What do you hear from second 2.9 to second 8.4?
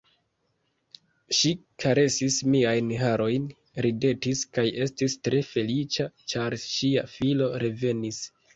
harojn, ridetis kaj estis tre feliĉa, ĉar ŝia filo revenis.